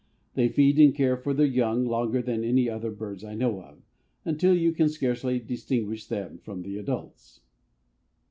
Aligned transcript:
They 0.33 0.49
feed 0.49 0.79
and 0.79 0.95
care 0.95 1.15
for 1.15 1.31
their 1.31 1.45
young 1.45 1.85
longer 1.85 2.23
than 2.23 2.43
any 2.43 2.67
other 2.67 2.89
birds 2.89 3.23
I 3.23 3.35
know 3.35 3.61
of, 3.61 3.83
until 4.25 4.57
you 4.57 4.71
can 4.71 4.89
scarcely 4.89 5.37
distinguish 5.37 6.07
them 6.07 6.39
from 6.39 6.63
the 6.63 6.79
adults." 6.79 7.41